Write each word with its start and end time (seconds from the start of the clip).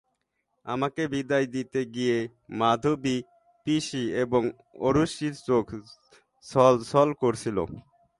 আমাকে 0.65 1.01
বিদায় 1.13 1.47
দিতে 1.55 1.79
গিয়ে 1.95 2.17
মাধবী 2.59 3.17
পিসি 3.65 4.03
এবং 4.23 4.41
আরুশির 4.87 5.35
চোখ 5.47 5.65
ছলছল 6.45 7.09
করছিল। 7.21 7.57